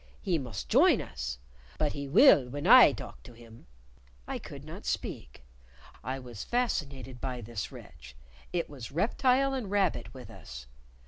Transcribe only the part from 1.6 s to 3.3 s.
But he will when I talk